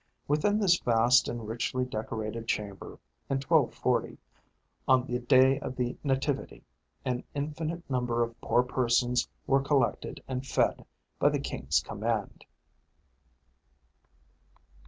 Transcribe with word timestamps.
Within 0.27 0.57
this 0.57 0.79
vast 0.79 1.27
and 1.29 1.47
richly 1.47 1.85
decorated 1.85 2.47
chamber, 2.47 2.93
in 3.29 3.35
1240, 3.37 4.17
on 4.87 5.05
the 5.05 5.19
day 5.19 5.59
of 5.59 5.75
the 5.75 5.95
Nativity, 6.03 6.63
an 7.05 7.23
infinite 7.35 7.87
number 7.87 8.23
of 8.23 8.41
poor 8.41 8.63
persons 8.63 9.29
were 9.45 9.61
collected 9.61 10.23
and 10.27 10.43
fed 10.43 10.87
by 11.19 11.29
the 11.29 11.39
king's 11.39 11.81
command. 11.81 12.45